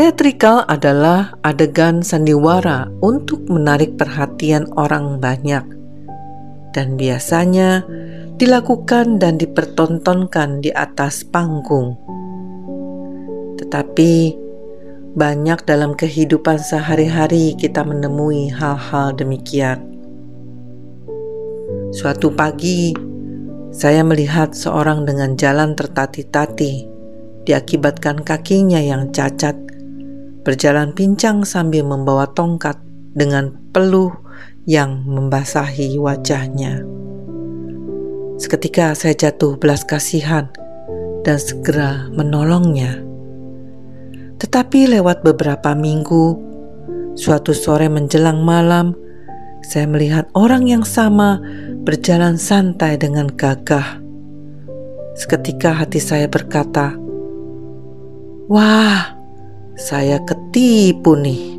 Teatrikal 0.00 0.64
adalah 0.64 1.36
adegan 1.44 2.00
sandiwara 2.00 2.88
untuk 3.04 3.44
menarik 3.52 4.00
perhatian 4.00 4.64
orang 4.80 5.20
banyak, 5.20 5.60
dan 6.72 6.96
biasanya 6.96 7.84
dilakukan 8.40 9.20
dan 9.20 9.36
dipertontonkan 9.36 10.64
di 10.64 10.72
atas 10.72 11.20
panggung. 11.20 12.00
Tetapi 13.60 14.12
banyak 15.20 15.68
dalam 15.68 15.92
kehidupan 15.92 16.56
sehari-hari 16.56 17.52
kita 17.60 17.84
menemui 17.84 18.48
hal-hal 18.56 19.12
demikian. 19.12 19.84
Suatu 21.92 22.32
pagi, 22.32 22.96
saya 23.68 24.00
melihat 24.00 24.56
seorang 24.56 25.04
dengan 25.04 25.36
jalan 25.36 25.76
tertati-tati, 25.76 26.88
diakibatkan 27.44 28.24
kakinya 28.24 28.80
yang 28.80 29.12
cacat 29.12 29.68
berjalan 30.42 30.96
pincang 30.96 31.44
sambil 31.44 31.84
membawa 31.84 32.24
tongkat 32.32 32.80
dengan 33.12 33.52
peluh 33.74 34.14
yang 34.64 35.04
membasahi 35.04 35.98
wajahnya. 36.00 36.84
Seketika 38.40 38.96
saya 38.96 39.12
jatuh 39.12 39.60
belas 39.60 39.84
kasihan 39.84 40.48
dan 41.28 41.36
segera 41.36 42.08
menolongnya. 42.08 43.04
Tetapi 44.40 44.88
lewat 44.96 45.20
beberapa 45.20 45.76
minggu, 45.76 46.40
suatu 47.12 47.52
sore 47.52 47.92
menjelang 47.92 48.40
malam, 48.40 48.96
saya 49.60 49.84
melihat 49.84 50.32
orang 50.32 50.64
yang 50.64 50.80
sama 50.80 51.36
berjalan 51.84 52.40
santai 52.40 52.96
dengan 52.96 53.28
gagah. 53.28 54.00
Seketika 55.20 55.76
hati 55.76 56.00
saya 56.00 56.24
berkata, 56.24 56.96
"Wah, 58.48 59.19
saya 59.80 60.20
ketipu 60.28 61.16
nih. 61.16 61.56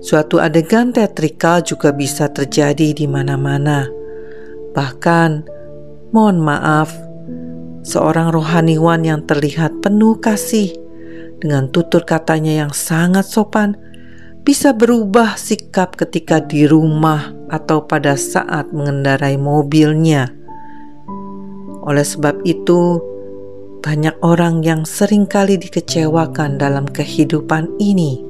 Suatu 0.00 0.40
adegan 0.40 0.96
teatrikal 0.96 1.60
juga 1.60 1.92
bisa 1.92 2.32
terjadi 2.32 2.96
di 2.96 3.04
mana-mana. 3.04 3.84
Bahkan, 4.72 5.30
mohon 6.16 6.40
maaf, 6.40 6.88
seorang 7.84 8.32
rohaniwan 8.32 9.04
yang 9.04 9.20
terlihat 9.28 9.84
penuh 9.84 10.16
kasih 10.24 10.72
dengan 11.36 11.68
tutur 11.68 12.00
katanya 12.08 12.64
yang 12.64 12.72
sangat 12.72 13.28
sopan 13.28 13.76
bisa 14.40 14.72
berubah 14.72 15.36
sikap 15.36 16.00
ketika 16.00 16.40
di 16.40 16.64
rumah 16.64 17.36
atau 17.52 17.84
pada 17.84 18.16
saat 18.16 18.72
mengendarai 18.72 19.36
mobilnya. 19.36 20.32
Oleh 21.84 22.08
sebab 22.08 22.40
itu, 22.48 23.04
banyak 23.80 24.12
orang 24.20 24.60
yang 24.60 24.84
sering 24.84 25.24
kali 25.24 25.56
dikecewakan 25.56 26.60
dalam 26.60 26.84
kehidupan 26.84 27.66
ini. 27.80 28.20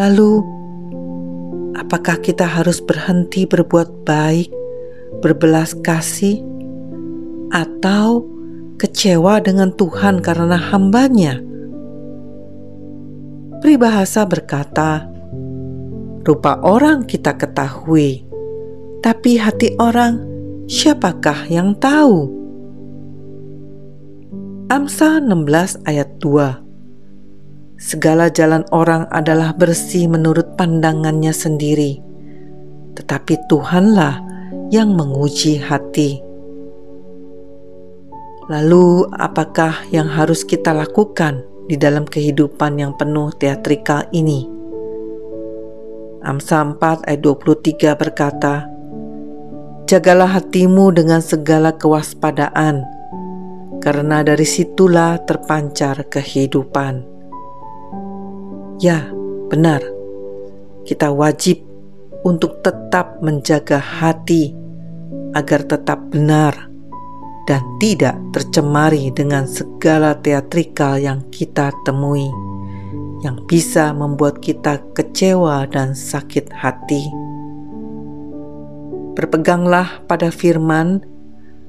Lalu, 0.00 0.40
apakah 1.76 2.18
kita 2.24 2.48
harus 2.48 2.80
berhenti 2.80 3.44
berbuat 3.44 4.08
baik, 4.08 4.48
berbelas 5.20 5.76
kasih, 5.84 6.40
atau 7.52 8.24
kecewa 8.80 9.38
dengan 9.44 9.70
Tuhan 9.76 10.24
karena 10.24 10.58
hambanya? 10.58 11.38
Pribahasa 13.60 14.24
berkata, 14.24 15.06
rupa 16.24 16.58
orang 16.64 17.04
kita 17.04 17.36
ketahui, 17.36 18.24
tapi 19.04 19.36
hati 19.36 19.76
orang 19.76 20.20
siapakah 20.64 21.44
yang 21.52 21.76
tahu? 21.76 22.43
Amsal 24.72 25.28
16 25.28 25.84
ayat 25.84 26.24
2 26.24 27.76
Segala 27.76 28.32
jalan 28.32 28.64
orang 28.72 29.04
adalah 29.12 29.52
bersih 29.52 30.08
menurut 30.08 30.56
pandangannya 30.56 31.36
sendiri, 31.36 32.00
tetapi 32.96 33.44
Tuhanlah 33.44 34.24
yang 34.72 34.96
menguji 34.96 35.60
hati. 35.60 36.16
Lalu, 38.48 39.04
apakah 39.12 39.84
yang 39.92 40.08
harus 40.08 40.48
kita 40.48 40.72
lakukan 40.72 41.44
di 41.68 41.76
dalam 41.76 42.08
kehidupan 42.08 42.80
yang 42.80 42.96
penuh 42.96 43.36
teatrikal 43.36 44.08
ini? 44.16 44.48
Amsal 46.24 46.80
4 46.80 47.04
ayat 47.04 47.20
23 47.20 48.00
berkata, 48.00 48.64
Jagalah 49.84 50.40
hatimu 50.40 50.88
dengan 50.96 51.20
segala 51.20 51.76
kewaspadaan, 51.76 52.93
karena 53.84 54.24
dari 54.24 54.48
situlah 54.48 55.20
terpancar 55.28 56.08
kehidupan. 56.08 57.04
Ya, 58.80 59.12
benar, 59.52 59.84
kita 60.88 61.12
wajib 61.12 61.60
untuk 62.24 62.64
tetap 62.64 63.20
menjaga 63.20 63.76
hati 63.76 64.56
agar 65.36 65.68
tetap 65.68 66.00
benar 66.08 66.72
dan 67.44 67.60
tidak 67.76 68.16
tercemari 68.32 69.12
dengan 69.12 69.44
segala 69.44 70.16
teatrikal 70.16 70.96
yang 70.96 71.20
kita 71.28 71.68
temui, 71.84 72.32
yang 73.20 73.36
bisa 73.44 73.92
membuat 73.92 74.40
kita 74.40 74.80
kecewa 74.96 75.68
dan 75.68 75.92
sakit 75.92 76.48
hati. 76.48 77.04
Berpeganglah 79.12 80.02
pada 80.08 80.32
firman 80.32 81.04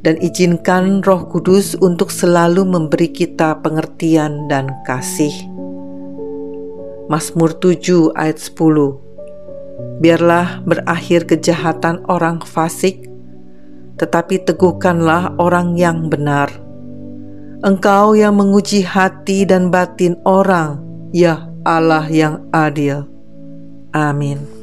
dan 0.00 0.16
izinkan 0.20 1.04
Roh 1.04 1.28
Kudus 1.28 1.76
untuk 1.76 2.08
selalu 2.08 2.64
memberi 2.64 3.12
kita 3.12 3.60
pengertian 3.60 4.48
dan 4.48 4.72
kasih. 4.88 5.32
Mazmur 7.10 7.58
7 7.58 8.14
ayat 8.14 8.38
10 8.38 9.10
Biarlah 10.00 10.64
berakhir 10.64 11.28
kejahatan 11.28 12.04
orang 12.08 12.40
fasik, 12.40 13.08
tetapi 14.00 14.40
teguhkanlah 14.48 15.36
orang 15.36 15.76
yang 15.76 16.08
benar. 16.08 16.48
Engkau 17.60 18.16
yang 18.16 18.40
menguji 18.40 18.80
hati 18.80 19.44
dan 19.44 19.68
batin 19.68 20.16
orang, 20.24 20.80
ya 21.12 21.52
Allah 21.68 22.08
yang 22.08 22.48
adil. 22.56 23.04
Amin. 23.92 24.59